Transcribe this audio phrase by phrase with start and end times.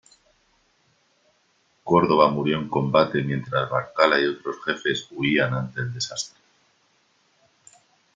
[1.83, 6.39] Córdoba murió en combate mientras Barcala y otros jefes huían ante el desastre.